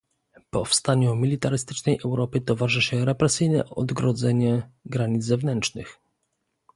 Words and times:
Powstaniu 0.49 1.15
militarystycznej 1.15 1.99
Europy 2.05 2.41
towarzyszy 2.41 3.05
represyjne 3.05 3.65
odgrodzenie 3.69 4.69
granic 4.85 5.23
zewnętrznych 5.25 5.99